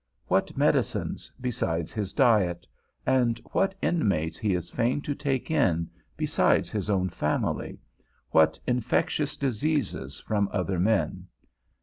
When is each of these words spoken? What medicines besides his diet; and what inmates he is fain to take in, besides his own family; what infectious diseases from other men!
What 0.25 0.57
medicines 0.57 1.31
besides 1.39 1.93
his 1.93 2.11
diet; 2.11 2.65
and 3.05 3.37
what 3.51 3.75
inmates 3.83 4.39
he 4.39 4.55
is 4.55 4.71
fain 4.71 4.99
to 5.01 5.13
take 5.13 5.51
in, 5.51 5.91
besides 6.17 6.71
his 6.71 6.89
own 6.89 7.07
family; 7.09 7.77
what 8.31 8.59
infectious 8.65 9.37
diseases 9.37 10.17
from 10.17 10.49
other 10.51 10.79
men! 10.79 11.27